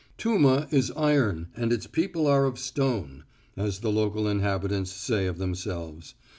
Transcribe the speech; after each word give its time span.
"Tuma 0.17 0.65
is 0.73 0.89
iron 0.97 1.49
and 1.55 1.71
its 1.71 1.85
people 1.85 2.25
are 2.25 2.45
of 2.45 2.57
stone," 2.57 3.23
as 3.55 3.81
the 3.81 3.91
local 3.91 4.27
inhabitants 4.27 4.91
say 4.91 5.27
of 5.27 5.37
themselves. 5.37 6.15